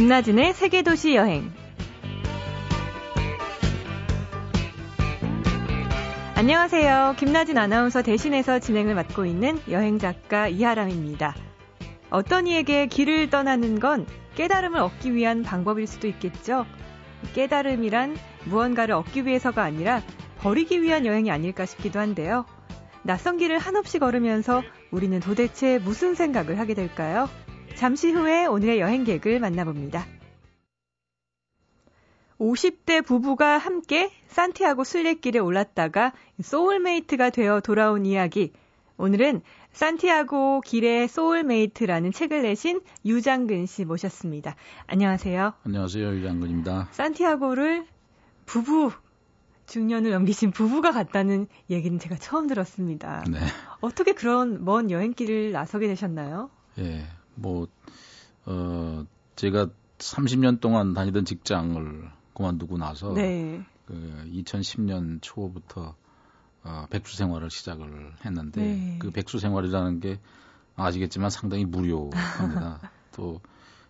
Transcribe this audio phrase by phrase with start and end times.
[0.00, 1.52] 김나진의 세계도시 여행.
[6.34, 7.16] 안녕하세요.
[7.18, 11.36] 김나진 아나운서 대신해서 진행을 맡고 있는 여행작가 이하람입니다.
[12.08, 16.64] 어떤 이에게 길을 떠나는 건 깨달음을 얻기 위한 방법일 수도 있겠죠.
[17.34, 20.00] 깨달음이란 무언가를 얻기 위해서가 아니라
[20.38, 22.46] 버리기 위한 여행이 아닐까 싶기도 한데요.
[23.02, 24.62] 낯선 길을 한없이 걸으면서
[24.92, 27.28] 우리는 도대체 무슨 생각을 하게 될까요?
[27.76, 30.06] 잠시 후에 오늘의 여행객을 만나봅니다.
[32.38, 38.52] 50대 부부가 함께 산티아고 순례길에 올랐다가 soulmate가 되어 돌아온 이야기.
[38.96, 44.56] 오늘은 산티아고 길의 소울메이트라는 책을 내신 유장근 씨 모셨습니다.
[44.86, 45.54] 안녕하세요.
[45.64, 46.14] 안녕하세요.
[46.14, 46.88] 유장근입니다.
[46.92, 47.86] 산티아고를
[48.46, 48.92] 부부
[49.66, 53.24] 중년을 넘기신 부부가 갔다는 얘기는 제가 처음 들었습니다.
[53.30, 53.38] 네.
[53.80, 56.50] 어떻게 그런 먼 여행길을 나서게 되셨나요?
[56.78, 57.06] 예,
[57.40, 57.68] 뭐,
[58.46, 59.04] 어,
[59.36, 63.64] 제가 30년 동안 다니던 직장을 그만두고 나서 네.
[63.86, 65.94] 그 2010년 초부터
[66.62, 68.96] 어, 백수 생활을 시작을 했는데 네.
[68.98, 70.18] 그 백수 생활이라는 게
[70.76, 72.80] 아시겠지만 상당히 무료합니다.
[73.12, 73.40] 또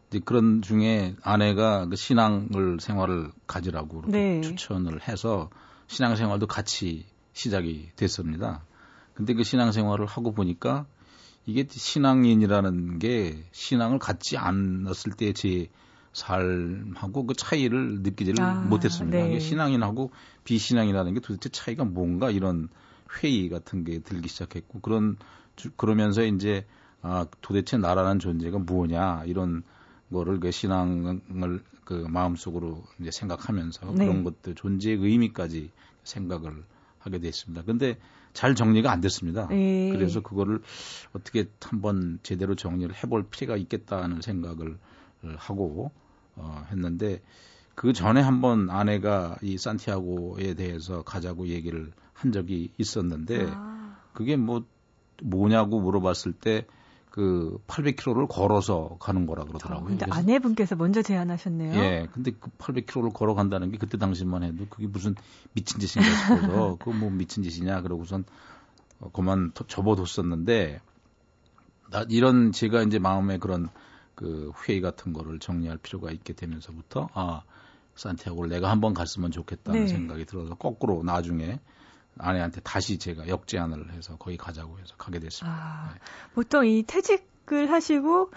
[0.08, 4.40] 이제 그런 중에 아내가 그 신앙을 생활을 가지라고 네.
[4.40, 5.50] 추천을 해서
[5.86, 8.64] 신앙 생활도 같이 시작이 됐습니다.
[9.14, 10.86] 근데 그 신앙 생활을 하고 보니까
[11.46, 15.68] 이게 신앙인이라는 게 신앙을 갖지 않았을 때 제
[16.12, 19.18] 삶하고 그 차이를 느끼지를 아, 못했습니다.
[19.18, 19.38] 네.
[19.38, 20.10] 신앙인하고
[20.44, 22.68] 비신앙이라는 게 도대체 차이가 뭔가 이런
[23.22, 25.16] 회의 같은 게 들기 시작했고 그런
[25.76, 26.66] 그러면서 이제
[27.02, 29.62] 아 도대체 나라는 존재가 뭐냐 이런
[30.12, 34.06] 거를 그 신앙을 그 마음속으로 이제 생각하면서 네.
[34.06, 35.70] 그런 것들 존재의 의미까지
[36.02, 36.64] 생각을
[36.98, 37.62] 하게 됐습니다.
[37.64, 37.98] 근데
[38.32, 39.48] 잘 정리가 안 됐습니다.
[39.48, 39.90] 네.
[39.90, 40.60] 그래서 그거를
[41.12, 44.78] 어떻게 한번 제대로 정리를 해볼 필요가 있겠다는 생각을
[45.36, 45.90] 하고
[46.36, 47.20] 어, 했는데
[47.74, 53.96] 그 전에 한번 아내가 이 산티아고에 대해서 가자고 얘기를 한 적이 있었는데 아.
[54.12, 54.64] 그게 뭐
[55.22, 56.66] 뭐냐고 물어봤을 때
[57.10, 59.88] 그 800km를 걸어서 가는 거라 그러더라고요.
[59.88, 61.74] 근데 아내분께서 먼저 제안하셨네요.
[61.74, 62.08] 예.
[62.12, 65.14] 근데 그 800km를 걸어간다는 게 그때 당시만 해도 그게 무슨
[65.52, 68.24] 미친 짓인가 싶어서 그거 뭐 미친 짓이냐 그러고선
[69.00, 70.80] 어, 그만 접어뒀었는데
[71.90, 73.68] 나 이런 제가 이제 마음에 그런
[74.14, 77.42] 그 회의 같은 거를 정리할 필요가 있게 되면서부터 아
[77.96, 79.86] 산티아고를 내가 한번 갔으면 좋겠다는 네.
[79.88, 81.58] 생각이 들어서 거꾸로 나중에
[82.20, 85.56] 아내한테 다시 제가 역제안을 해서 거기 가자고 해서 가게 됐습니다.
[85.56, 86.00] 아, 네.
[86.34, 88.30] 보통 이 퇴직을 하시고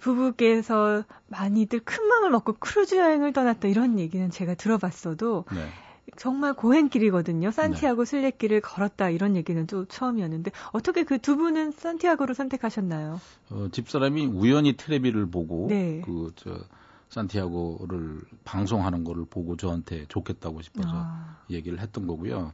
[0.00, 5.68] 부부께서 많이들 큰 마음을 먹고 크루즈 여행을 떠났다 이런 얘기는 제가 들어봤어도 네.
[6.16, 7.50] 정말 고행길이거든요.
[7.50, 8.10] 산티아고 네.
[8.10, 13.20] 순례길을 걸었다 이런 얘기는 또 처음이었는데 어떻게 그 두 분은 산티아고를 선택하셨나요?
[13.50, 16.02] 어, 집사람이 우연히 텔레비를 보고 네.
[16.04, 16.58] 그저
[17.10, 21.36] 산티아고를 방송하는 거를 보고 저한테 좋겠다고 싶어서 아.
[21.50, 22.52] 얘기를 했던 거고요.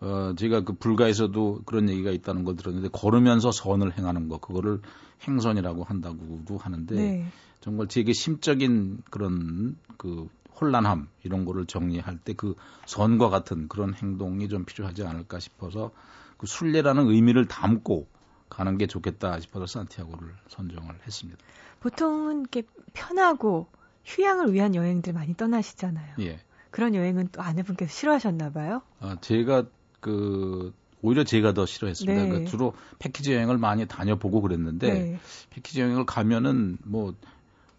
[0.00, 4.80] 어, 제가 그 불가에서도 그런 얘기가 있다는 걸 들었는데 걸으면서 선을 행하는 거 그거를
[5.26, 7.26] 행선이라고 한다고도 하는데 네.
[7.60, 10.28] 정말 제게 심적인 그런 그
[10.60, 12.54] 혼란함 이런 거를 정리할 때 그
[12.86, 15.92] 선과 같은 그런 행동이 좀 필요하지 않을까 싶어서
[16.36, 18.06] 그 순례라는 의미를 담고
[18.48, 21.40] 가는 게 좋겠다 싶어서 산티아고를 선정을 했습니다.
[21.80, 22.62] 보통은 이렇게
[22.92, 23.66] 편하고
[24.04, 26.16] 휴양을 위한 여행들 많이 떠나시잖아요.
[26.20, 26.40] 예.
[26.70, 28.82] 그런 여행은 또 아내분께서 싫어하셨나 봐요?
[29.00, 29.64] 아, 제가
[30.04, 32.20] 그 오히려 제가 더 싫어했습니다.
[32.20, 32.28] 네.
[32.28, 35.18] 그러니까 주로 패키지 여행을 많이 다녀보고 그랬는데 네.
[35.48, 37.14] 패키지 여행을 가면은 뭐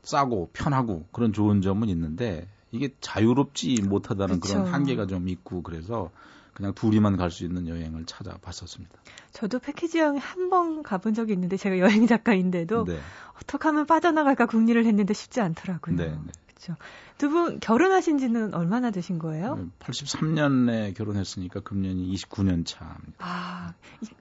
[0.02, 4.56] 싸고 편하고 그런 좋은 점은 있는데 이게 자유롭지 못하다는 그쵸.
[4.56, 6.10] 그런 한계가 좀 있고 그래서
[6.56, 8.96] 그냥 둘이만 갈 수 있는 여행을 찾아봤었습니다.
[9.34, 13.00] 저도 패키지 여행 한 번 가본 적이 있는데 제가 여행 작가인데도 네.
[13.40, 15.96] 어떻게 하면 빠져나갈까 궁리를 했는데 쉽지 않더라고요.
[15.96, 16.32] 네, 네.
[16.66, 16.76] 그렇죠.
[17.18, 19.70] 두 분 결혼하신 지는 얼마나 되신 거예요?
[19.80, 23.14] 83년에 결혼했으니까 금년이 29년 차입니다.
[23.20, 23.74] 아,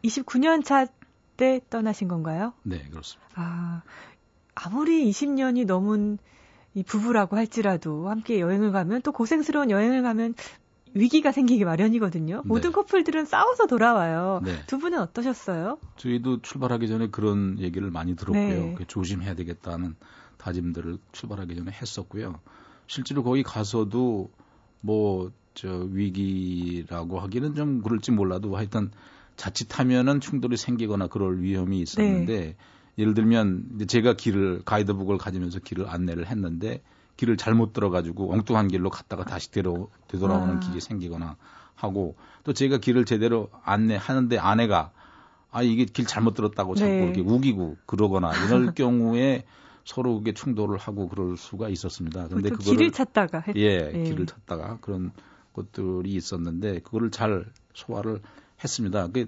[0.05, 0.87] 29년 차
[1.37, 2.53] 때 떠나신 건가요?
[2.63, 3.29] 네, 그렇습니다.
[3.35, 3.83] 아,
[4.55, 6.19] 아무리 20년이 넘은
[6.75, 10.35] 이 부부라고 할지라도 함께 여행을 가면 또 고생스러운 여행을 가면
[10.95, 12.37] 위기가 생기기 마련이거든요.
[12.37, 12.43] 네.
[12.45, 14.43] 모든 커플들은 싸워서 돌아와요.
[14.45, 14.63] 네.
[14.69, 15.79] 두 분은 어떠셨어요?
[15.97, 18.77] 저희도 출발하기 전에 그런 얘기를 많이 들었고요.
[18.79, 18.85] 네.
[18.87, 19.97] 조심해야 되겠다는
[20.39, 22.41] 다짐들을 출발하기 전에 했었고요.
[22.87, 24.31] 실제로 거기 가서도
[24.81, 28.91] 뭐 저 위기라고 하기는 좀 그럴지 몰라도 하여튼
[29.37, 32.57] 자칫하면은 충돌이 생기거나 그럴 위험이 있었는데 네.
[32.99, 36.83] 예를 들면 제가 길을 가이드북을 가지면서 길을 안내를 했는데
[37.17, 40.61] 길을 잘못 들어가지고 엉뚱한 길로 갔다가 다시 되로, 되돌아오는 아.
[40.61, 41.37] 길이 생기거나
[41.77, 44.93] 하고 또 제가 길을 제대로 안내하는데 아내가
[45.51, 47.05] 아 이게 길 잘못 들었다고 자꾸 네.
[47.05, 49.45] 이렇게 우기고 그러거나 이럴 경우에
[49.85, 52.29] 서로 그게 충돌을 하고 그럴 수가 있었습니다.
[52.29, 53.57] 근데 그거를 길을 찾다가 했...
[53.57, 55.13] 예, 예, 길을 찾다가 그런
[55.53, 57.45] 것들이 있었는데 그거를 잘
[57.75, 58.21] 소화를
[58.63, 59.07] 했습니다.
[59.07, 59.27] 그게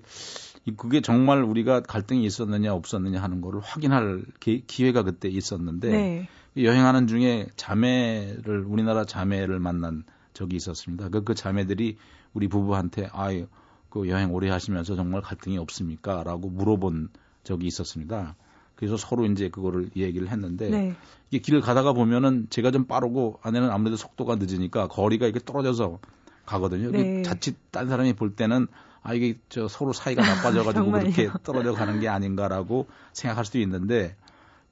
[0.77, 6.29] 그게 정말 우리가 갈등이 있었느냐 없었느냐 하는 거를 확인할 기, 회가 그때 있었는데 네.
[6.57, 11.11] 여행하는 중에 자매를 우리나라 자매를 만난 적이 있었습니다.
[11.11, 11.99] 그, 그 자매들이
[12.33, 13.47] 우리 부부한테 아유
[13.91, 17.11] 그 여행 오래 하시면서 정말 갈등이 없습니까?라고 물어본
[17.45, 18.37] 적이 있었습니다.
[18.77, 20.95] 그래서 서로 이제 그거를 얘기를 했는데 네.
[21.31, 25.99] 이게 길을 가다가 보면은 제가 좀 빠르고 아내는 아무래도 속도가 늦으니까 거리가 이렇게 떨어져서
[26.45, 26.91] 가거든요.
[26.91, 27.23] 네.
[27.23, 28.69] 자칫 딴 사람이 볼 때는
[29.03, 34.15] 아 이게 저 서로 사이가 나빠져가지고 그렇게 떨어져 가는 게 아닌가라고 생각할 수도 있는데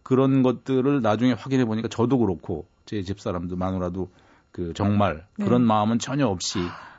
[0.03, 4.11] 그런 것들을 나중에 확인해 보니까 저도 그렇고 제 집 사람도 마누라도
[4.53, 5.45] 그 정말 네.
[5.47, 6.59] 그런 마음은 전혀 없이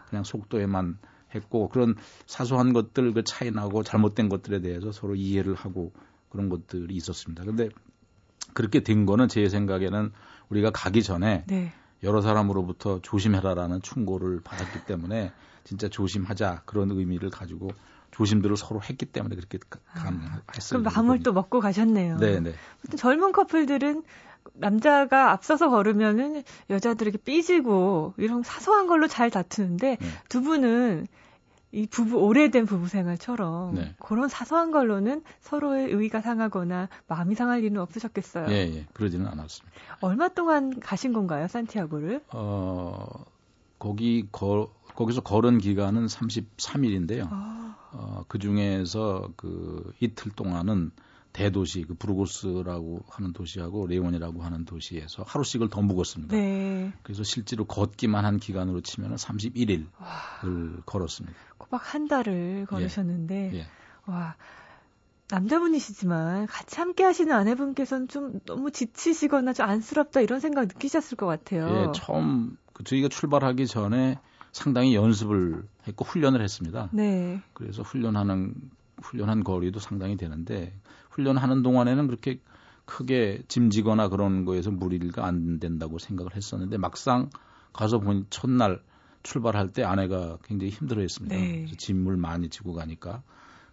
[0.10, 0.98] 그냥 속도에만
[1.34, 5.92] 했고 그런 사소한 것들 그 차이 나고 잘못된 것들에 대해서 서로 이해를 하고
[6.36, 7.44] 그런 것들이 있었습니다.
[7.46, 7.70] 근데
[8.54, 10.12] 그렇게 된 거는 제 생각에는
[10.50, 11.72] 우리가 가기 전에 네.
[12.04, 15.32] 여러 사람으로부터 조심해라라는 충고를 받았기 때문에
[15.64, 17.70] 진짜 조심하자 그런 의미를 가지고
[18.12, 19.60] 조심들을 서로 했기 때문에 그렇게
[19.94, 20.82] 가능했어요.
[20.82, 22.18] 그럼 마음을 또 먹고 가셨네요.
[22.18, 22.54] 네, 네.
[22.98, 24.04] 젊은 커플들은
[24.54, 30.08] 남자가 앞서서 걸으면은 여자들에게 삐지고 이런 사소한 걸로 잘 다투는데 네.
[30.30, 31.08] 두 분은
[31.76, 33.96] 이 부부 오래된 부부 생활처럼 네.
[34.00, 38.48] 그런 사소한 걸로는 서로의 의의가 상하거나 마음이 상할 일은 없으셨겠어요.
[38.50, 38.86] 예, 예.
[38.94, 39.78] 그러지는 않았습니다.
[40.00, 42.22] 얼마 동안 가신 건가요, 산티아고를?
[42.30, 43.26] 어,
[43.78, 47.28] 거기 거, 거기서 걸은 기간은 33일인데요.
[47.30, 47.76] 아.
[47.92, 50.92] 어, 그 중에서 그 이틀 동안은
[51.36, 56.34] 대도시 그 브루고스라고 하는 도시하고 레온이라고 하는 도시에서 하루씩을 더 묵었습니다.
[56.34, 56.94] 네.
[57.04, 60.08] 그래서 실제로 걷기만 한 기간으로 치면 31일을 와.
[60.86, 61.38] 걸었습니다.
[61.58, 63.58] 꼬박 한 달을 걸으셨는데 예.
[63.58, 63.68] 예.
[64.06, 64.36] 와
[65.30, 71.68] 남자분이시지만 같이 함께 하시는 아내분께서는 좀 너무 지치시거나 좀 안쓰럽다 이런 생각 느끼셨을 것 같아요.
[71.68, 74.20] 예, 처음 그 저희가 출발하기 전에
[74.54, 76.88] 상당히 연습을 했고 훈련을 했습니다.
[76.94, 77.42] 네.
[77.54, 78.54] 그래서 훈련하는
[79.02, 80.74] 훈련한 거리도 상당히 되는데
[81.10, 82.40] 훈련하는 동안에는 그렇게
[82.86, 87.30] 크게 짐지거나 그런 거에서 무리가 안 된다고 생각을 했었는데 막상
[87.74, 88.82] 가서 보니 첫날
[89.24, 91.36] 출발할 때 아내가 굉장히 힘들어했습니다.
[91.36, 91.58] 네.
[91.62, 93.24] 그래서 짐을 많이 지고 가니까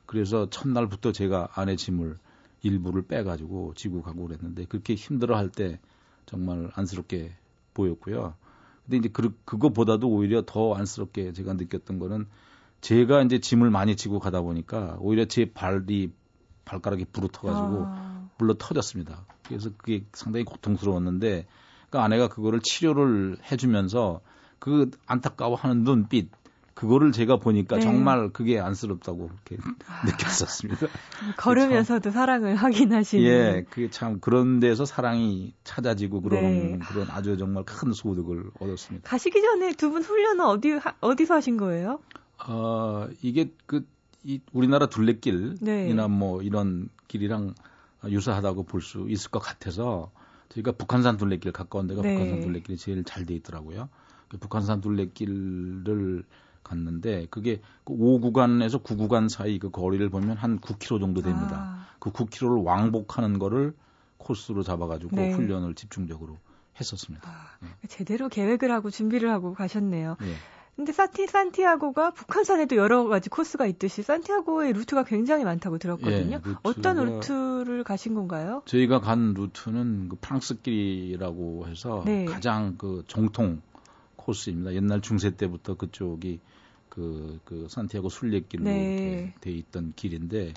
[0.06, 2.18] 그래서 첫날부터 제가 아내 짐을
[2.62, 5.78] 일부를 빼가지고 지고 가고 그랬는데 그렇게 힘들어할 때
[6.26, 7.32] 정말 안쓰럽게
[7.74, 8.34] 보였고요.
[8.84, 12.26] 근데 이제 그, 그거보다도 오히려 더 안쓰럽게 제가 느꼈던 거는
[12.82, 16.12] 제가 이제 짐을 많이 지고 가다 보니까 오히려 제 발이
[16.64, 18.28] 발가락이 부러터가지고 아.
[18.38, 19.24] 물러 터졌습니다.
[19.46, 21.46] 그래서 그게 상당히 고통스러웠는데
[21.90, 24.20] 그 아내가 그거를 치료를 해주면서
[24.58, 26.30] 그 안타까워하는 눈빛
[26.74, 27.82] 그거를 제가 보니까 네.
[27.82, 30.02] 정말 그게 안쓰럽다고 그렇게 아.
[30.06, 30.86] 느꼈었습니다.
[31.36, 33.24] 걸으면서도 사랑을 확인하시는.
[33.24, 36.78] 예, 그게 참 그런 데서 사랑이 찾아지고 그런 네.
[36.88, 39.08] 그런 아주 정말 큰 소득을 얻었습니다.
[39.08, 42.00] 가시기 전에 두 분 훈련은 어디 어디서 하신 거예요?
[42.38, 43.86] 어 이게 그
[44.24, 46.08] 이 우리나라 둘레길이나 네.
[46.08, 47.54] 뭐 이런 길이랑
[48.06, 50.10] 유사하다고 볼 수 있을 것 같아서
[50.50, 52.14] 저희가 북한산 둘레길 가까운 데가 네.
[52.14, 53.88] 북한산 둘레길이 제일 잘 돼 있더라고요.
[54.28, 56.24] 그 북한산 둘레길을
[56.62, 61.56] 갔는데 그게 그 5구간에서 9구간 사이 그 거리를 보면 한 9km 정도 됩니다.
[61.56, 61.86] 아.
[61.98, 63.74] 그 9km를 왕복하는 거를
[64.18, 65.32] 코스로 잡아가지고 네.
[65.32, 66.38] 훈련을 집중적으로
[66.78, 67.28] 했었습니다.
[67.28, 67.68] 아, 네.
[67.88, 70.16] 제대로 계획을 하고 준비를 하고 가셨네요.
[70.20, 70.34] 네.
[70.76, 76.40] 근데 사티 산티아고가 북한산에도 여러 가지 코스가 있듯이 산티아고의 루트가 굉장히 많다고 들었거든요.
[76.44, 78.62] 예, 어떤 루트를 가신 건가요?
[78.64, 82.24] 저희가 간 루트는 그 프랑스길이라고 해서 네.
[82.24, 83.60] 가장 그 정통
[84.16, 84.72] 코스입니다.
[84.72, 86.40] 옛날 중세 때부터 그쪽이
[86.88, 89.34] 그, 그 산티아고 순례길로 네.
[89.40, 90.54] 돼 있던 길인데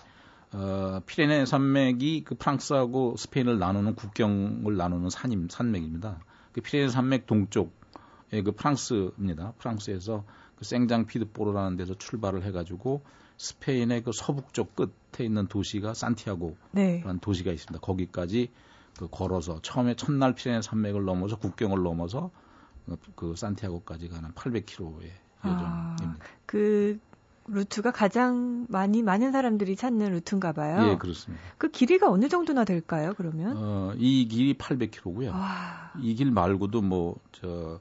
[0.53, 6.19] 어, 피레네 산맥이 그 프랑스하고 스페인을 나누는 국경을 나누는 산임 산맥입니다.
[6.53, 7.73] 그 피레네 산맥 동쪽에
[8.35, 9.53] 그 프랑스입니다.
[9.57, 10.23] 프랑스에서
[10.57, 13.01] 그 생장 피드보르라는 데서 출발을 해가지고
[13.37, 17.03] 스페인의 그 서북쪽 끝에 있는 도시가 산티아고라는 네.
[17.21, 17.79] 도시가 있습니다.
[17.85, 18.49] 거기까지
[18.97, 22.31] 그 걸어서 처음에 첫날 피레네 산맥을 넘어서 국경을 넘어서
[23.15, 25.09] 그 산티아고까지 가는 800km의
[25.43, 25.95] 여정입니다.
[26.01, 26.15] 아,
[26.45, 26.99] 그
[27.47, 30.91] 루트가 가장 많이 많은 사람들이 찾는 루트인가 봐요.
[30.91, 31.43] 예, 그렇습니다.
[31.57, 33.55] 그 길이가 어느 정도나 될까요, 그러면?
[33.57, 35.33] 어, 이 길이 800km고요.
[36.01, 37.79] 이 길 말고도 뭐저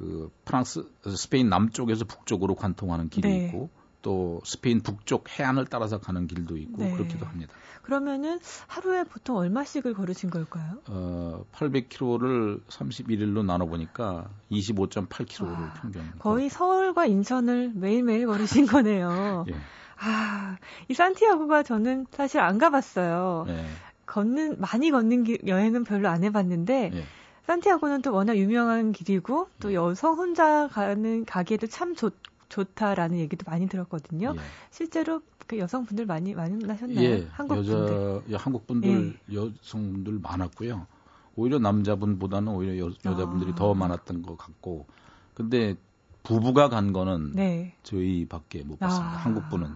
[0.00, 3.44] 그 프랑스 스페인 남쪽에서 북쪽으로 관통하는 길이 네.
[3.44, 3.68] 있고
[4.00, 6.92] 또 스페인 북쪽 해안을 따라서 가는 길도 있고 네.
[6.96, 7.52] 그렇기도 합니다.
[7.82, 10.78] 그러면은 하루에 보통 얼마씩을 걸으신 걸까요?
[10.88, 16.02] 어, 800km를 31일로 나눠 보니까 25.8km를 아, 평균.
[16.18, 19.44] 거의 서울과 인천을 매일매일 걸으신 거네요.
[19.50, 19.54] 예.
[19.98, 20.56] 아,
[20.88, 23.44] 이 산티아고가 저는 사실 안 가봤어요.
[23.48, 23.66] 네.
[24.06, 27.04] 걷는 많이 걷는 길, 여행은 별로 안 해봤는데 예.
[27.50, 29.74] 산티아고는 또 워낙 유명한 길이고 또 예.
[29.74, 32.12] 여성 혼자 가는 가기에도 참 좋,
[32.48, 34.34] 좋다라는 얘기도 많이 들었거든요.
[34.36, 34.40] 예.
[34.70, 37.00] 실제로 그 여성분들 많이 만나셨나요?
[37.04, 38.22] 예, 한국 여자 분들.
[38.28, 39.34] 예, 한국 분들 예.
[39.34, 40.86] 여성분들 많았고요.
[41.34, 43.54] 오히려 남자분보다는 오히려 여, 여자분들이 아.
[43.56, 44.86] 더 많았던 것 같고,
[45.34, 45.74] 근데
[46.22, 47.74] 부부가 간 거는 네.
[47.82, 49.12] 저희밖에 못 봤습니다.
[49.12, 49.16] 아.
[49.16, 49.70] 한국 분은.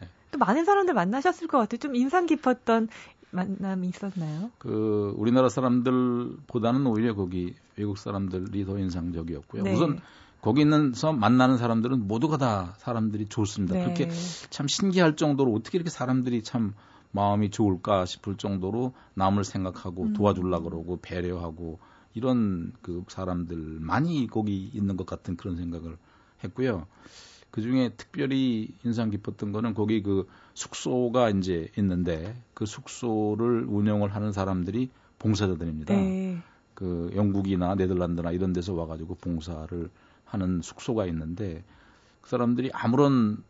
[0.00, 0.08] 예.
[0.30, 1.78] 또 많은 사람들 만나셨을 것 같아요.
[1.78, 2.88] 좀 인상 깊었던
[3.30, 4.50] 만남이 있었나요?
[4.58, 9.62] 그 우리나라 사람들보다는 오히려 거기 외국 사람들이 더 인상적이었고요.
[9.62, 9.74] 네.
[9.74, 10.00] 우선
[10.40, 13.74] 거기 있는서 만나는 사람들은 모두가 다 사람들이 좋습니다.
[13.74, 13.84] 네.
[13.84, 14.10] 그렇게
[14.50, 16.74] 참 신기할 정도로 어떻게 이렇게 사람들이 참
[17.10, 20.12] 마음이 좋을까 싶을 정도로 남을 생각하고 음.
[20.12, 21.78] 도와주려 그러고 배려하고
[22.14, 25.96] 이런 그 사람들 많이 거기 있는 것 같은 그런 생각을
[26.44, 26.86] 했고요.
[27.50, 30.26] 그 중에 특별히 인상 깊었던 거는 거기 그
[30.56, 35.94] 숙소가 이제 있는데 그 숙소를 운영을 하는 사람들이 봉사자들입니다.
[35.94, 36.38] 네.
[36.74, 39.90] 그 영국이나 네덜란드나 이런 데서 와가지고 봉사를
[40.24, 41.62] 하는 숙소가 있는데
[42.22, 43.44] 그 사람들이 아무런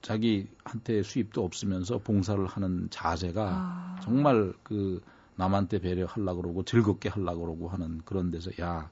[0.00, 4.00] 자기한테 수입도 없으면서 봉사를 하는 자세가 아.
[4.02, 5.02] 정말 그
[5.36, 8.90] 남한테 배려하려고 그러고 즐겁게 하려고 그러고 하는 그런 데서 야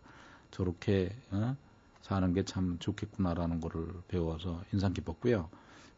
[0.51, 1.57] 저렇게 어?
[2.03, 5.49] 사는 게 참 좋겠구나라는 거를 배워서 인상 깊었고요.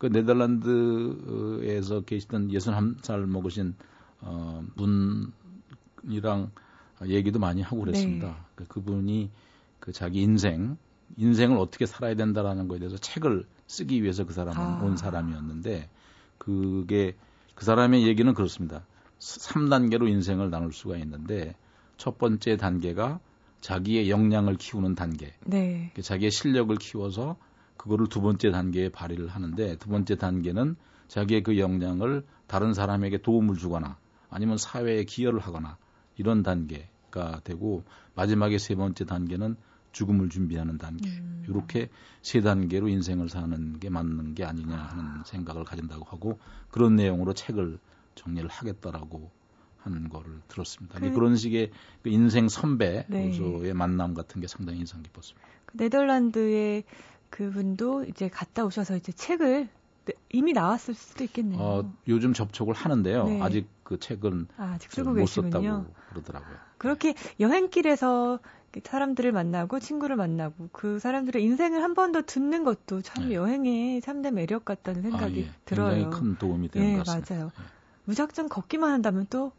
[0.00, 3.74] 그 네덜란드에서 계시던 61살 먹으신
[4.22, 6.50] 어, 분이랑
[7.04, 8.28] 얘기도 많이 하고 그랬습니다.
[8.28, 8.34] 네.
[8.54, 9.30] 그 그분이
[9.78, 10.78] 그 자기 인생
[11.18, 14.82] 인생을 어떻게 살아야 된다라는 거에 대해서 책을 쓰기 위해서 그 사람은 아.
[14.82, 15.90] 온 사람이었는데
[16.38, 17.14] 그게
[17.54, 18.86] 그 사람의 얘기는 그렇습니다.
[19.18, 21.54] 3단계로 인생을 나눌 수가 있는데
[21.98, 23.20] 첫 번째 단계가
[23.60, 25.34] 자기의 역량을 키우는 단계.
[25.44, 25.92] 네.
[26.00, 27.36] 자기의 실력을 키워서
[27.80, 30.76] 그거를 두 번째 단계에 발휘를 하는데 두 번째 단계는
[31.08, 33.96] 자기의 그 역량을 다른 사람에게 도움을 주거나
[34.28, 35.78] 아니면 사회에 기여를 하거나
[36.18, 37.84] 이런 단계가 되고
[38.14, 39.56] 마지막에 세 번째 단계는
[39.92, 41.08] 죽음을 준비하는 단계.
[41.08, 41.42] 음.
[41.48, 41.88] 이렇게
[42.20, 46.38] 세 단계로 인생을 사는 게 맞는 게 아니냐 하는 생각을 가진다고 하고
[46.70, 47.78] 그런 내용으로 책을
[48.14, 49.30] 정리를 하겠다라고
[49.78, 51.00] 하는 거를 들었습니다.
[51.00, 51.70] 그, 그런 식의
[52.02, 53.34] 그 인생 선배 네.
[53.40, 55.48] 의 만남 같은 게 상당히 인상 깊었습니다.
[55.64, 56.84] 그 네덜란드의
[57.30, 59.68] 그분도 이제 갔다 오셔서 이제 책을
[60.32, 61.60] 이미 나왔을 수도 있겠네요.
[61.60, 63.24] 어, 요즘 접촉을 하는데요.
[63.24, 63.40] 네.
[63.42, 66.56] 아직 그 책은 아, 아직 쓰고 못 썼다고 그러더라고요.
[66.78, 68.40] 그렇게 여행길에서
[68.84, 73.34] 사람들을 만나고 친구를 만나고 그 사람들의 인생을 한 번 더 듣는 것도 참 네.
[73.34, 75.50] 여행의 참된 매력 같다는 생각이 아, 예.
[75.64, 75.94] 들어요.
[75.94, 77.34] 굉장히 큰 도움이 되는 네, 것 같습니다.
[77.34, 77.46] 맞아요.
[77.56, 77.64] 네.
[78.04, 79.52] 무작정 걷기만 한다면 또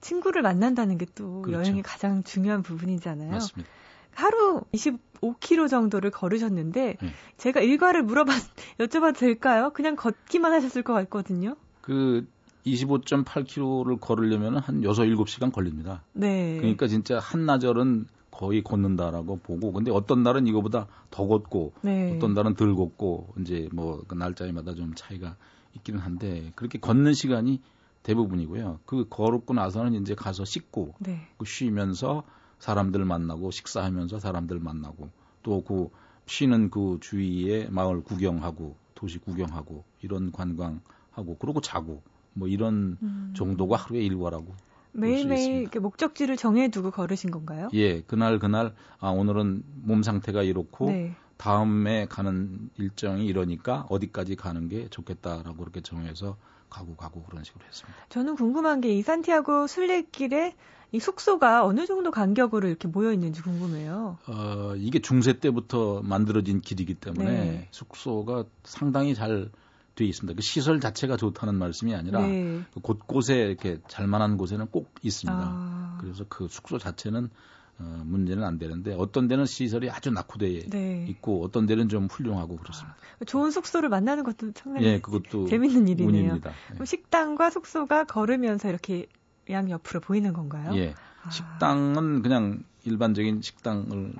[0.00, 1.60] 친구를 만난다는 게또 그렇죠.
[1.60, 3.30] 여행의 가장 중요한 부분이잖아요.
[3.32, 3.70] 맞습니다.
[4.16, 7.08] 하루 25km 정도를 걸으셨는데 네.
[7.36, 8.34] 제가 일과를 물어봤
[8.80, 9.70] 여쭤봐도 될까요?
[9.74, 11.56] 그냥 걷기만 하셨을 것 같거든요.
[11.82, 12.26] 그
[12.66, 16.02] 25.8km를 걸으려면 한 6, 7시간 걸립니다.
[16.12, 16.56] 네.
[16.58, 22.12] 그러니까 진짜 한나절은 거의 걷는다라고 보고 근데 어떤 날은 이거보다 더 걷고 네.
[22.14, 25.36] 어떤 날은 덜 걷고 이제 뭐 그 날짜마다 좀 차이가
[25.76, 27.60] 있기는 한데 그렇게 걷는 시간이
[28.02, 28.80] 대부분이고요.
[28.86, 31.28] 그 걸었고 나서는 이제 가서 씻고 네.
[31.38, 32.24] 그 쉬면서
[32.58, 35.10] 사람들 만나고 식사하면서 사람들 만나고
[35.42, 35.90] 또 그
[36.26, 42.02] 쉬는 그 주위에 마을 구경하고 도시 구경하고 이런 관광하고 그러고 자고
[42.34, 43.32] 뭐 이런 음.
[43.34, 44.54] 정도가 하루의 일과라고
[44.92, 47.68] 매일매일 이렇게 목적지를 정해두고 걸으신 건가요?
[47.74, 51.14] 예, 그날 그날 아 오늘은 몸 상태가 이렇고 네.
[51.36, 56.38] 다음에 가는 일정이 이러니까 어디까지 가는 게 좋겠다라고 그렇게 정해서
[56.70, 57.98] 가고 가고 그런 식으로 했습니다.
[58.08, 60.54] 저는 궁금한 게 이 산티아고 순례길에
[60.92, 64.18] 이 숙소가 어느 정도 간격으로 이렇게 모여 있는지 궁금해요.
[64.26, 67.68] 어, 이게 중세 때부터 만들어진 길이기 때문에 네.
[67.70, 69.50] 숙소가 상당히 잘
[69.96, 70.36] 돼 있습니다.
[70.36, 72.60] 그 시설 자체가 좋다는 말씀이 아니라 네.
[72.72, 75.42] 그 곳곳에 이렇게 잘만한 곳에는 꼭 있습니다.
[75.42, 75.98] 아.
[76.00, 77.30] 그래서 그 숙소 자체는
[77.78, 81.06] 어, 문제는 안 되는데 어떤 데는 시설이 아주 낙후돼 네.
[81.08, 82.96] 있고 어떤 데는 좀 훌륭하고 그렇습니다.
[83.20, 86.08] 아, 좋은 숙소를 만나는 것도 상당히 예, 그것도 재밌는 일이네요.
[86.08, 86.52] 운입니다.
[86.80, 86.84] 예.
[86.84, 89.06] 식당과 숙소가 걸으면서 이렇게
[89.50, 90.74] 양 옆으로 보이는 건가요?
[90.74, 90.94] 예.
[91.22, 91.30] 아.
[91.30, 94.14] 식당은 그냥 일반적인 식당을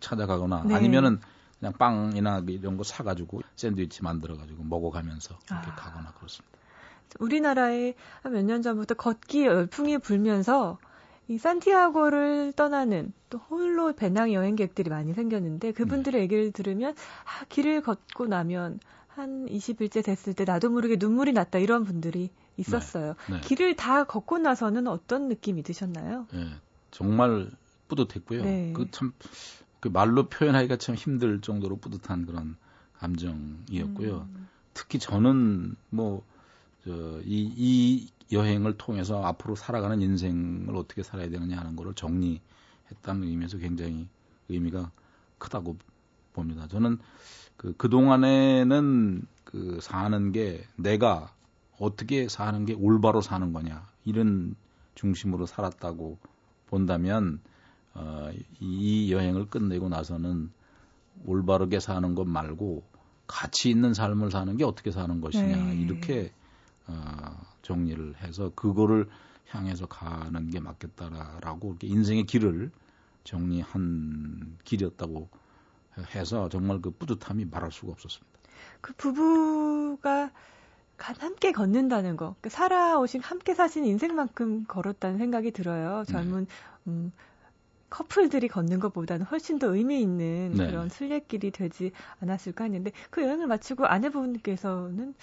[0.00, 0.74] 찾아가거나 네.
[0.74, 1.20] 아니면은
[1.58, 5.74] 그냥 빵이나 이런 거 사가지고 샌드위치 만들어가지고 먹어가면서 이렇게 아.
[5.74, 6.58] 가거나 그렇습니다.
[7.18, 10.78] 우리나라에 한몇년 전부터 걷기 열풍이 불면서
[11.30, 16.24] 이 산티아고를 떠나는 또 홀로 배낭 여행객들이 많이 생겼는데 그분들의 네.
[16.24, 21.84] 얘기를 들으면 아, 길을 걷고 나면 한 20일째 됐을 때 나도 모르게 눈물이 났다 이런
[21.84, 23.14] 분들이 있었어요.
[23.28, 23.36] 네.
[23.36, 23.40] 네.
[23.42, 26.26] 길을 다 걷고 나서는 어떤 느낌이 드셨나요?
[26.32, 26.48] 네,
[26.90, 27.48] 정말
[27.86, 28.42] 뿌듯했고요.
[28.42, 28.72] 네.
[28.72, 29.12] 그참
[29.78, 32.56] 그 말로 표현하기가 참 힘들 정도로 뿌듯한 그런
[32.94, 34.26] 감정이었고요.
[34.34, 34.48] 음.
[34.74, 36.24] 특히 저는 뭐
[36.90, 43.58] 저, 이, 이 여행을 통해서 앞으로 살아가는 인생을 어떻게 살아야 되느냐 하는 거를 정리했다는 의미에서
[43.58, 44.08] 굉장히
[44.48, 44.90] 의미가
[45.38, 45.76] 크다고
[46.32, 46.66] 봅니다.
[46.68, 46.98] 저는
[47.56, 51.32] 그, 그동안에는 그 사는 게 내가
[51.78, 54.54] 어떻게 사는 게 올바로 사는 거냐 이런
[54.96, 56.18] 중심으로 살았다고
[56.66, 57.40] 본다면
[57.94, 58.30] 어,
[58.60, 60.50] 이 여행을 끝내고 나서는
[61.24, 62.82] 올바르게 사는 것 말고
[63.26, 65.76] 가치 있는 삶을 사는 게 어떻게 사는 것이냐 네.
[65.76, 66.32] 이렇게
[66.90, 69.08] 어, 정리를 해서 그거를
[69.48, 72.70] 향해서 가는 게 맞겠다라고 이렇게 인생의 길을
[73.24, 75.28] 정리한 길이었다고
[76.14, 78.38] 해서 정말 그 뿌듯함이 말할 수가 없었습니다.
[78.80, 80.30] 그 부부가
[80.96, 86.04] 함께 걷는다는 거, 그 살아오신 함께 사신 인생만큼 걸었다는 생각이 들어요.
[86.06, 86.52] 젊은 네.
[86.88, 87.12] 음,
[87.88, 90.66] 커플들이 걷는 것보다는 훨씬 더 의미 있는 네.
[90.66, 95.14] 그런 순례길이 되지 않았을까 했는데 그 여행을 마치고 아내분께서는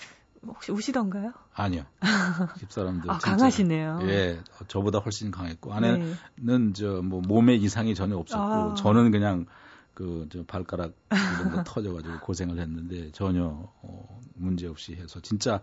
[0.46, 1.34] 혹시 우시던가요?
[1.54, 1.84] 아니요.
[2.60, 4.00] 집사람들 아, 강하시네요.
[4.04, 6.74] 예, 저보다 훨씬 강했고 아내는 네.
[6.74, 8.74] 저뭐 몸에 이상이 전혀 없었고 아.
[8.76, 9.46] 저는 그냥
[9.94, 13.46] 그 저 발가락 이런 거 터져가지고 고생을 했는데 전혀
[13.82, 15.62] 어, 문제 없이 해서 진짜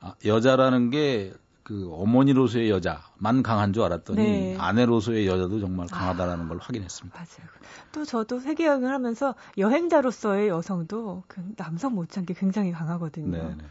[0.00, 1.34] 아, 여자라는 게
[1.66, 4.56] 그 어머니로서의 여자만 강한 줄 알았더니 네.
[4.56, 7.18] 아내로서의 여자도 정말 강하다라는 아, 걸 확인했습니다.
[7.18, 7.50] 맞아요.
[7.90, 13.32] 또 저도 세계 여행을 하면서 여행자로서의 여성도 그 남성 못지않게 굉장히 강하거든요.
[13.32, 13.64] 네, 네.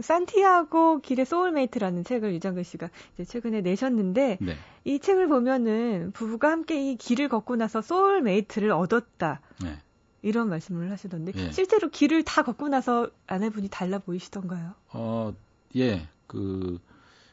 [0.00, 4.56] 산티아고 길의 소울메이트라는 책을 유장근 씨가 이제 최근에 내셨는데 네.
[4.84, 9.40] 이 책을 보면은 부부가 함께 이 길을 걷고 나서 soulmate를 얻었다.
[9.62, 9.78] 네.
[10.22, 11.52] 이런 말씀을 하시던데 예.
[11.52, 14.74] 실제로 길을 다 걷고 나서 아내분이 달라 보이시던가요?
[14.92, 15.34] 어,
[15.76, 16.08] 예.
[16.26, 16.78] 그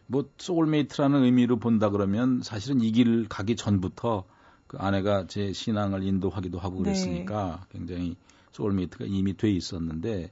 [0.08, 4.26] 뭐 soulmate라는 의미로 본다 그러면 사실은 이 길을 가기 전부터
[4.68, 6.84] 그 아내가 제 신앙을 인도하기도 하고 네.
[6.84, 7.80] 그랬으니까 네.
[7.80, 8.16] 굉장히
[8.52, 10.32] 소울메이트가 이미 돼 있었는데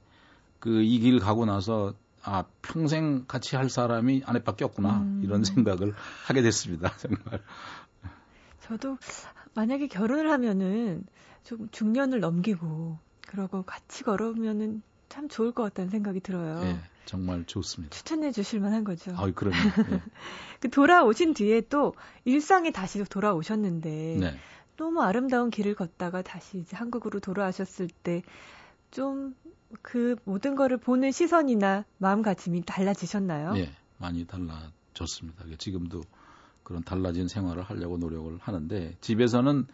[0.60, 5.20] 그 이 길 가고 나서 아 평생 같이 할 사람이 아내밖에 없구나 음.
[5.24, 5.94] 이런 생각을
[6.26, 7.42] 하게 됐습니다 정말.
[8.60, 8.96] 저도
[9.54, 11.04] 만약에 결혼을 하면은
[11.44, 16.60] 좀 중년을 넘기고 그러고 같이 걸으면은 참 좋을 것 같다는 생각이 들어요.
[16.60, 17.94] 네, 정말 좋습니다.
[17.94, 19.12] 추천해 주실 만한 거죠.
[19.16, 19.56] 아, 그럼요.
[19.88, 20.00] 네.
[20.60, 21.94] 그 돌아오신 뒤에 또
[22.24, 24.36] 일상에 다시 돌아오셨는데 네.
[24.76, 28.22] 너무 아름다운 길을 걷다가 다시 이제 한국으로 돌아오셨을 때
[28.92, 29.34] 좀
[29.80, 33.54] 그 모든 거를 보는 시선이나 마음가짐이 달라지셨나요?
[33.54, 35.44] 네, 많이 달라졌습니다.
[35.58, 36.02] 지금도
[36.62, 39.66] 그런 달라진 생활을 하려고 노력을 하는데 집에서는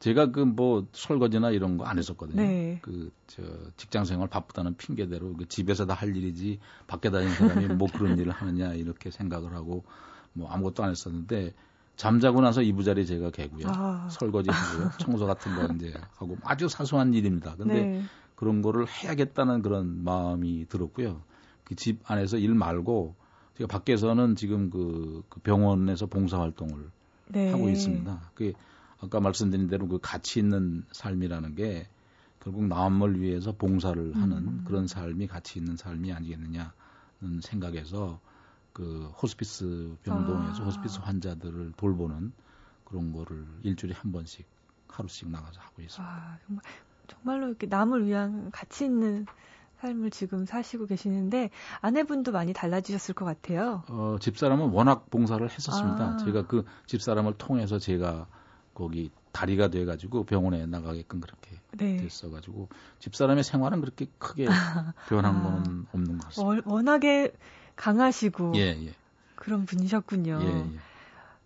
[0.00, 2.40] 제가 그 뭐 설거지나 이런 거 안 했었거든요.
[2.42, 2.78] 네.
[2.82, 3.42] 그저
[3.76, 8.32] 직장 생활 바쁘다는 핑계대로 그 집에서 다 할 일이지 밖에 다니는 사람이 뭐 그런 일을
[8.32, 9.84] 하느냐 이렇게 생각을 하고
[10.32, 11.52] 뭐 아무것도 안 했었는데
[11.96, 13.66] 잠자고 나서 이부자리 제가 개고요.
[13.66, 14.08] 아.
[14.10, 14.90] 설거지 하고요.
[14.96, 17.56] 청소 같은 거 이제 하고 아주 사소한 일입니다.
[17.56, 18.02] 근데 네.
[18.40, 21.22] 그런 거를 해야겠다는 그런 마음이 들었고요.
[21.70, 23.14] 그 집 안에서 일 말고
[23.56, 26.90] 제가 밖에서는 지금 그, 그 병원에서 봉사 활동을
[27.28, 27.52] 네.
[27.52, 28.32] 하고 있습니다.
[28.34, 28.54] 그
[29.00, 31.88] 아까 말씀드린 대로 그 가치 있는 삶이라는 게
[32.40, 34.64] 결국 남을 위해서 봉사를 하는 음.
[34.66, 36.70] 그런 삶이 가치 있는 삶이 아니겠느냐는
[37.40, 38.18] 생각에서
[38.72, 40.66] 그 호스피스 병동에서 아.
[40.66, 42.32] 호스피스 환자들을 돌보는
[42.84, 44.44] 그런 거를 일주일에 한 번씩
[44.88, 46.12] 하루씩 나가서 하고 있습니다.
[46.12, 46.64] 아, 정말
[47.10, 49.26] 정말로 이렇게 남을 위한 가치 있는
[49.80, 53.82] 삶을 지금 사시고 계시는데 아내분도 많이 달라지셨을 것 같아요.
[53.88, 56.04] 어, 집사람은 워낙 봉사를 했었습니다.
[56.04, 56.16] 아.
[56.18, 58.26] 제가 그 집사람을 통해서 제가
[58.74, 61.96] 거기 다리가 돼가지고 병원에 나가게끔 그렇게 네.
[61.96, 62.68] 됐어가지고
[62.98, 64.46] 집사람의 생활은 그렇게 크게
[65.08, 65.42] 변한 아.
[65.42, 66.62] 건 없는 것 같습니다.
[66.66, 67.32] 워낙에
[67.76, 68.94] 강하시고 예, 예.
[69.34, 70.40] 그런 분이셨군요.
[70.42, 70.78] 예, 예.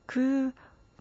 [0.06, 0.50] 그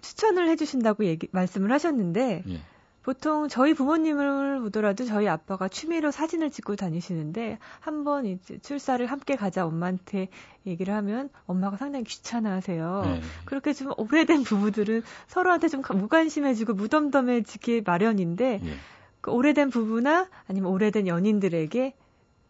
[0.02, 2.62] 추천을 해주신다고 얘기 말씀을 하셨는데 예.
[3.04, 9.66] 보통 저희 부모님을 보더라도 저희 아빠가 취미로 사진을 찍고 다니시는데 한번 이제 출사를 함께 가자
[9.66, 10.30] 엄마한테
[10.66, 13.02] 얘기를 하면 엄마가 상당히 귀찮아하세요.
[13.06, 13.22] 네.
[13.44, 18.76] 그렇게 좀 오래된 부부들은 서로한테 좀 무관심해지고 무덤덤해지기 마련인데 네.
[19.20, 21.96] 그 오래된 부부나 아니면 오래된 연인들에게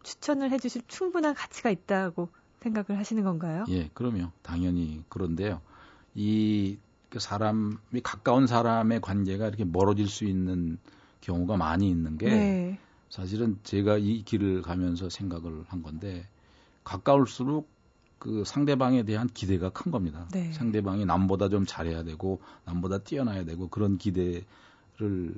[0.04, 2.28] 추천을 해주실 충분한 가치가 있다고
[2.60, 3.64] 생각을 하시는 건가요?
[3.68, 4.30] 예, 그럼요.
[4.42, 5.60] 당연히 그런데요.
[6.14, 6.78] 이그
[7.18, 10.78] 사람이 가까운 사람의 관계가 이렇게 멀어질 수 있는
[11.20, 12.78] 경우가 많이 있는 게 네.
[13.08, 16.26] 사실은 제가 이 길을 가면서 생각을 한 건데
[16.84, 17.68] 가까울수록
[18.18, 20.26] 그 상대방에 대한 기대가 큰 겁니다.
[20.32, 20.50] 네.
[20.52, 24.44] 상대방이 남보다 좀 잘해야 되고 남보다 뛰어나야 되고 그런 기대를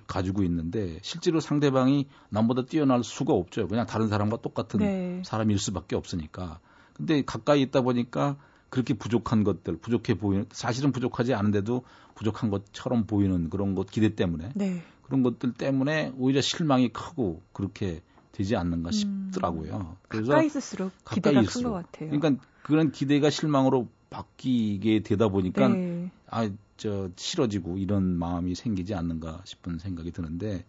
[0.06, 3.66] 가지고 있는데 실제로 상대방이 남보다 뛰어날 수가 없죠.
[3.68, 5.22] 그냥 다른 사람과 똑같은 네.
[5.24, 6.60] 사람일 수밖에 없으니까.
[6.94, 8.36] 근데 가까이 있다 보니까
[8.76, 11.82] 그렇게 부족한 것들, 부족해 보이는 사실은 부족하지 않은데도
[12.14, 14.82] 부족한 것처럼 보이는 그런 것 기대 때문에 네.
[15.02, 18.92] 그런 것들 때문에 오히려 실망이 크고 그렇게 되지 않는가 음.
[18.92, 19.76] 싶더라고요.
[19.76, 22.10] 음, 그래서 가까이 있을수록 기대가 큰 것 같아요.
[22.10, 26.10] 그러니까 그런 기대가 실망으로 바뀌게 되다 보니까 네.
[26.28, 30.66] 아저 싫어지고 이런 마음이 생기지 않는가 싶은 생각이 드는데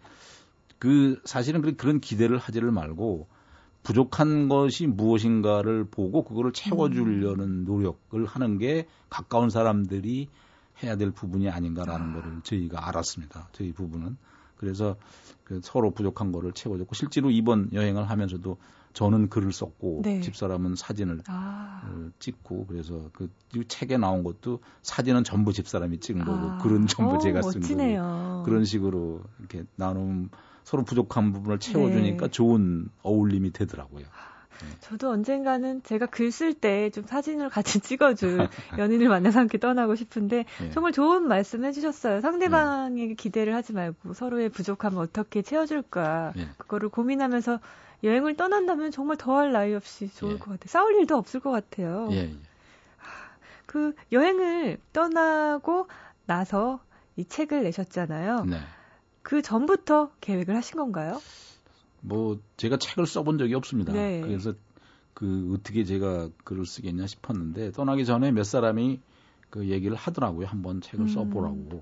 [0.80, 3.28] 그 사실은 그런 기대를 하지를 말고
[3.84, 7.66] 부족한 것이 무엇인가를 보고 그거를 채워주려는 음.
[7.66, 10.30] 노력을 하는 게 가까운 사람들이
[10.84, 12.14] 해야 될 부분이 아닌가라는 아.
[12.16, 13.50] 거를 저희가 알았습니다.
[13.54, 14.18] 저희 부부는.
[14.58, 14.96] 그래서
[15.44, 18.58] 그 서로 부족한 거를 채워줬고 실제로 이번 여행을 하면서도
[18.94, 20.22] 저는 글을 썼고 네.
[20.22, 21.82] 집사람은 사진을 아.
[21.86, 23.30] 어, 찍고 그래서 그
[23.68, 26.58] 책에 나온 것도 사진은 전부 집사람이 찍은 거고 아.
[26.58, 28.02] 글은 전부 오, 제가 쓴 멋지네요.
[28.02, 30.30] 거고 그런 식으로 이렇게 나눔
[30.68, 32.30] 서로 부족한 부분을 채워주니까 네.
[32.30, 34.04] 좋은 어울림이 되더라고요.
[34.04, 34.68] 네.
[34.82, 40.44] 저도 언젠가는 제가 글 쓸 때 좀 사진을 같이 찍어줄 연인을 만나서 함께 떠나고 싶은데
[40.60, 40.72] 네.
[40.72, 42.20] 정말 좋은 말씀 해주셨어요.
[42.20, 43.14] 상대방에게 네.
[43.14, 46.50] 기대를 하지 말고 서로의 부족함을 어떻게 채워줄까 네.
[46.58, 47.62] 그거를 고민하면서
[48.04, 50.38] 여행을 떠난다면 정말 더할 나위 없이 좋을 예.
[50.38, 50.68] 것 같아요.
[50.68, 52.10] 싸울 일도 없을 것 같아요.
[52.12, 52.36] 예, 예.
[53.66, 55.88] 그 여행을 떠나고
[56.26, 56.82] 나서
[57.16, 58.44] 이 책을 내셨잖아요.
[58.46, 58.60] 네.
[59.28, 61.22] 그 전부터 계획을 하신 건가요?
[62.00, 63.92] 뭐 제가 책을 써본 적이 없습니다.
[63.92, 64.22] 네.
[64.22, 64.54] 그래서
[65.14, 69.02] 그 어떻게 제가 글을 쓰겠냐 싶었는데 떠나기 전에 몇 사람이
[69.50, 70.48] 그 얘기를 하더라고요.
[70.48, 71.08] 한번 책을 음.
[71.10, 71.82] 써보라고.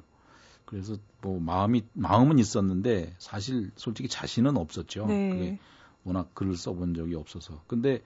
[0.65, 5.05] 그래서 뭐 마음이 마음은 있었는데 사실 솔직히 자신은 없었죠.
[5.05, 5.29] 네.
[5.29, 5.59] 그게
[6.03, 7.61] 워낙 글을 써본 적이 없어서.
[7.67, 8.01] 근데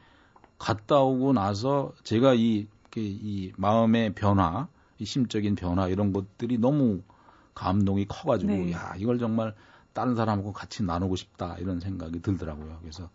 [0.58, 7.04] 갔다 오고 나서 제가 이, 이 마음의 변화, 이 심적인 변화 이런 것들이 너무
[7.60, 8.72] 감동이 커가지고 네.
[8.72, 9.54] 야 이걸 정말
[9.94, 12.78] 다른 사람하고 같이 나누고 싶다 이런 생각이 들더라고요.
[12.82, 13.10] 그래서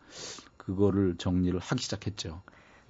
[0.58, 2.42] 그거를 정리를 하기 시작했죠.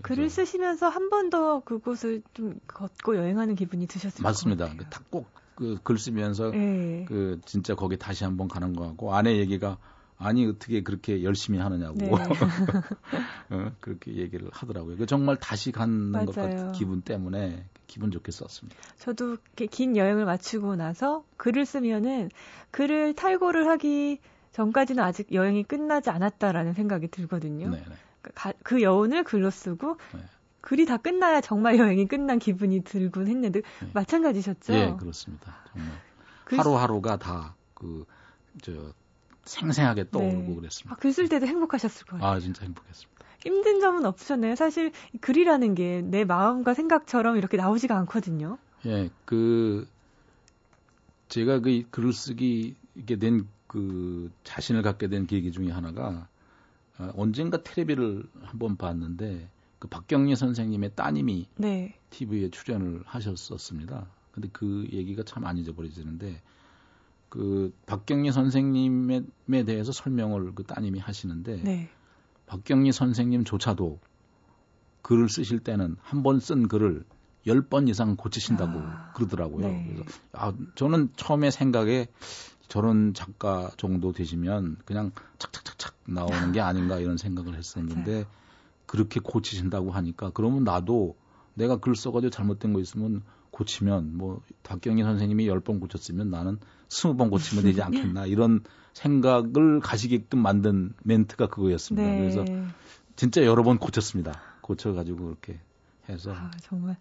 [0.03, 4.65] 글을 쓰시면서 한 번 더 그곳을 좀 걷고 여행하는 기분이 드셨을 맞습니다.
[4.67, 4.91] 것 같아요.
[4.91, 7.05] 딱꼭그 글 쓰면서 네.
[7.07, 9.79] 그 진짜 거기 다시 한번 가는 거 같고 아내 얘기가
[10.25, 12.11] 아니 어떻게 그렇게 열심히 하느냐고 네.
[13.51, 14.97] 어, 그렇게 얘기를 하더라고요.
[14.97, 16.27] 그 정말 다시 가는 맞아요.
[16.27, 18.77] 것 같은 기분 때문에 기분 좋게 썼습니다.
[18.99, 19.37] 저도
[19.71, 22.31] 긴 여행을 마치고 나서 글을 쓰면은
[22.71, 24.21] 글을 탈고를 하기
[24.53, 27.71] 전까지는 아직 여행이 끝나지 않았다라는 생각이 들거든요.
[27.71, 27.85] 네네.
[28.23, 28.33] 그,
[28.63, 30.21] 그 여운을 글로 쓰고 네.
[30.61, 33.91] 글이 다 끝나야 정말 여행이 끝난 기분이 들곤 했는데 네.
[33.93, 34.73] 마찬가지셨죠?
[34.73, 35.57] 예, 그렇습니다.
[35.73, 35.91] 정말
[36.45, 36.59] 글...
[36.59, 38.07] 하루하루가 다 그
[38.63, 38.73] 저
[39.45, 40.55] 생생하게 떠오르고 네.
[40.57, 40.95] 그랬습니다.
[40.95, 42.25] 아, 글쓸 때도 행복하셨을 거예요.
[42.25, 43.25] 아, 진짜 행복했습니다.
[43.43, 44.55] 힘든 점은 없으셨나요?
[44.55, 48.59] 사실 글이라는 게 내 마음과 생각처럼 이렇게 나오지가 않거든요.
[48.87, 49.87] 예, 그
[51.29, 56.29] 제가 그 글을 쓰기 이게 된 그 자신을 갖게 된 계기 중에 하나가
[56.97, 59.49] 어, 언젠가 텔레비를 한번 봤는데
[59.81, 61.99] 그 박경리 선생님의 따님이 네.
[62.11, 64.07] TV에 출연을 하셨었습니다.
[64.31, 66.41] 근데 그 얘기가 참 안 잊어버려지는데
[67.35, 71.89] 그 박경리 선생님에 대해서 설명을 그 따님이 하시는데 네.
[72.47, 73.99] 박경리 선생님조차도
[75.03, 77.05] 글을 쓰실 때는 한 번 쓴 글을
[77.45, 79.67] 10번 이상 고치신다고 아, 그러더라고요.
[79.67, 79.85] 네.
[79.85, 82.07] 그래서 아, 저는 처음에 생각에
[82.69, 88.27] 저런 작가 정도 되시면 그냥 착착착착 나오는 게 아닌가 이런 생각을 했었는데
[88.87, 91.17] 그렇게 고치신다고 하니까 그러면 나도
[91.55, 97.65] 내가 글 써가지고 잘못된 거 있으면 고치면 뭐 박경희 선생님이 10번 고쳤으면 나는 20번 고치면
[97.65, 98.61] 되지 않겠나 이런
[98.93, 102.09] 생각을 가시게끔 만든 멘트가 그거였습니다.
[102.09, 102.19] 네.
[102.19, 102.45] 그래서
[103.17, 104.41] 진짜 여러 번 고쳤습니다.
[104.61, 105.59] 고쳐가지고 그렇게
[106.09, 106.33] 해서.
[106.33, 106.97] 아, 정말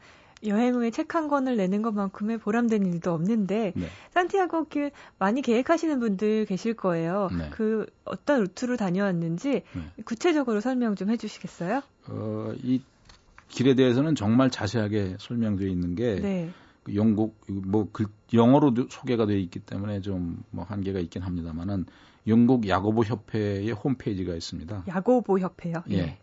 [0.46, 3.88] 여행 후에 책 한 권을 내는 것만큼의 보람된 일도 없는데 네.
[4.12, 7.30] 산티아고 길 많이 계획하시는 분들 계실 거예요.
[7.38, 7.50] 네.
[7.52, 10.04] 그 어떤 루트로 다녀왔는지 네.
[10.06, 11.82] 구체적으로 설명 좀 해주시겠어요?
[12.08, 12.82] 어, 이
[13.48, 16.50] 길에 대해서는 정말 자세하게 설명되어 있는 게 네.
[16.50, 16.54] 그
[16.94, 21.86] 영국 뭐그 영어로 소개가 되어 있기 때문에 좀 뭐 한계가 있긴 합니다만은
[22.28, 24.84] 영국 야고보 협회의 홈페이지가 있습니다.
[24.88, 25.84] 야고보 협회요?
[25.90, 25.98] 예.
[25.98, 26.20] 네.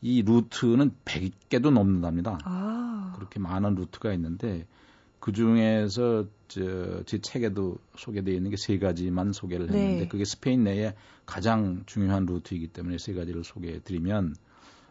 [0.00, 2.38] 이 루트는 100개도 넘는답니다.
[2.44, 3.12] 아.
[3.16, 4.66] 그렇게 많은 루트가 있는데
[5.18, 10.08] 그 중에서 저, 제 책에도 소개되어 있는 게 세 가지만 소개를 했는데 네.
[10.08, 14.34] 그게 스페인 내에 가장 중요한 루트이기 때문에 세 가지를 소개해 드리면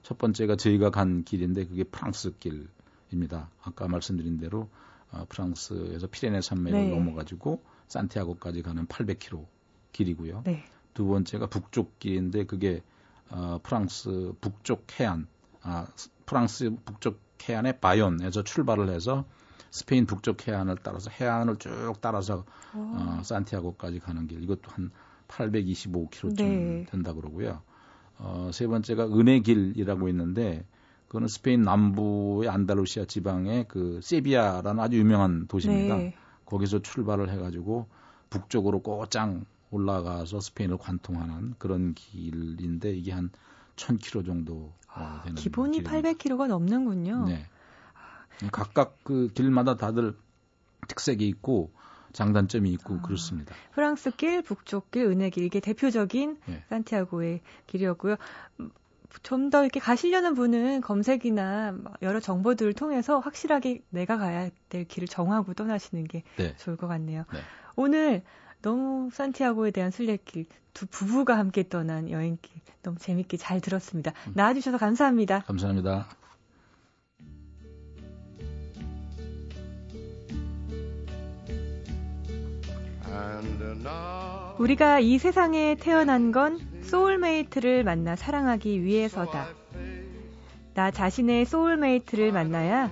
[0.02, 3.50] 첫 번째가 저희가 간 길인데 그게 프랑스 길입니다.
[3.62, 4.70] 아까 말씀드린 대로
[5.12, 6.90] 어, 프랑스에서 피레네 산맥을 네.
[6.90, 9.46] 넘어가지고 산티아고까지 가는 800km
[9.92, 10.44] 길이고요.
[10.46, 10.64] 네.
[10.94, 12.82] 두 번째가 북쪽 길인데 그게
[13.30, 15.28] 어, 프랑스 북쪽 해안,
[15.62, 15.88] 아,
[16.26, 19.26] 프랑스 북쪽 해안의 바이온에서 출발을 해서
[19.72, 24.92] 스페인 북쪽 해안을 따라서 해안을 쭉 따라서 어, 산티아고까지 가는 길 이것도 한
[25.28, 26.86] 825km쯤 네.
[26.90, 27.62] 된다 그러고요.
[28.18, 30.66] 어, 세 번째가 은혜길이라고 있는데
[31.08, 35.98] 그거는 스페인 남부의 안달루시아 지방의 그 세비야라는 아주 유명한 도시입니다.
[35.98, 36.16] 네.
[36.46, 37.88] 거기서 출발을 해가지고
[38.30, 43.30] 북쪽으로 꼬짱 올라가서 스페인을 관통하는 그런 길인데 이게 한
[43.76, 46.14] 1000km 정도 아, 되는 기본이 길입니다.
[46.14, 47.26] 800km가 넘는군요.
[47.26, 47.46] 네.
[48.52, 50.16] 각각 그 길마다 다들
[50.88, 51.72] 특색이 있고
[52.14, 53.54] 장단점이 있고 아, 그렇습니다.
[53.74, 56.64] 프랑스 길, 북쪽 길, 은혜 길 이게 대표적인 네.
[56.70, 58.16] 산티아고의 길이었고요.
[59.24, 65.54] 좀 더 이렇게 가시려는 분은 검색이나 여러 정보들을 통해서 확실하게 내가 가야 될 길을 정하고
[65.56, 66.56] 떠나시는 게 네.
[66.58, 67.26] 좋을 것 같네요.
[67.34, 67.40] 네.
[67.76, 68.22] 오늘
[68.62, 72.52] 너무 산티아고에 대한 순례길 두 부부가 함께 떠난 여행길
[72.84, 74.12] 너무 재밌게 잘 들었습니다.
[74.28, 74.34] 음.
[74.36, 75.40] 나와주셔서 감사합니다.
[75.40, 76.08] 감사합니다.
[84.58, 89.48] 우리가 이 세상에 태어난 건 소울메이트를 만나 사랑하기 위해서다.
[90.74, 92.92] 나 자신의 soulmate를 만나야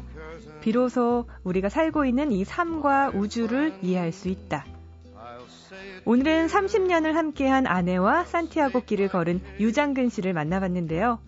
[0.62, 4.66] 비로소 우리가 살고 있는 이 삶과 우주를 이해할 수 있다.
[6.06, 11.20] 오늘은 30년을 함께한 아내와 산티아고 길을 걸은 유장근 씨를 만나봤는데요.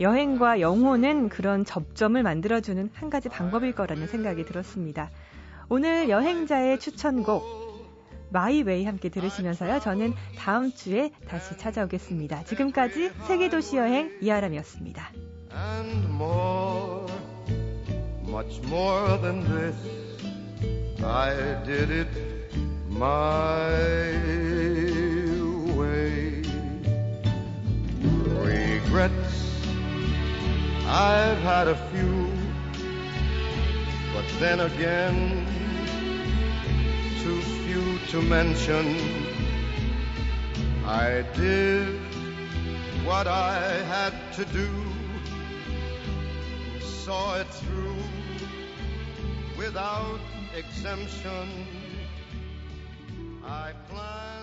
[0.00, 5.10] 여행과 영혼은 그런 접점을 만들어주는 한 가지 방법일 거라는 생각이 들었습니다.
[5.68, 7.65] 오늘 여행자의 추천곡
[8.30, 9.80] My Way 함께 들으시면서요.
[9.80, 12.44] 저는 다음 주에 다시 찾아오겠습니다.
[12.44, 15.12] 지금까지 세계도시 여행 이하람이었습니다.
[15.52, 17.06] And more,
[18.28, 19.76] much more than this,
[21.02, 22.08] I did it
[22.90, 23.70] my
[25.76, 26.42] way.
[28.42, 29.66] Regrets,
[30.86, 32.28] I've had a few,
[34.12, 35.46] but then again,
[37.22, 37.40] too
[38.08, 38.96] to mention
[40.84, 42.00] I did
[43.04, 44.68] what I had to do,
[46.80, 47.96] saw it through
[49.58, 50.20] without
[50.56, 51.48] exemption.
[53.44, 54.35] I planned.